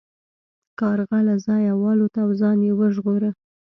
[0.79, 3.31] کارغه له ځایه والوت او ځان یې وژغوره.